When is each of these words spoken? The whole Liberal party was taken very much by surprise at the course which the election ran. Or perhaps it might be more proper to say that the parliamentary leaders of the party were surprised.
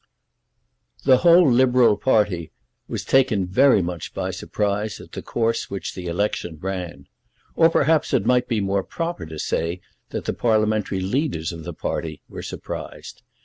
The 1.03 1.17
whole 1.17 1.47
Liberal 1.47 1.95
party 1.95 2.49
was 2.87 3.05
taken 3.05 3.45
very 3.45 3.83
much 3.83 4.15
by 4.15 4.31
surprise 4.31 4.99
at 4.99 5.11
the 5.11 5.21
course 5.21 5.69
which 5.69 5.93
the 5.93 6.07
election 6.07 6.57
ran. 6.59 7.05
Or 7.55 7.69
perhaps 7.69 8.11
it 8.11 8.25
might 8.25 8.47
be 8.47 8.61
more 8.61 8.83
proper 8.83 9.27
to 9.27 9.37
say 9.37 9.79
that 10.09 10.25
the 10.25 10.33
parliamentary 10.33 11.01
leaders 11.01 11.51
of 11.51 11.65
the 11.65 11.73
party 11.75 12.19
were 12.27 12.41
surprised. 12.41 13.21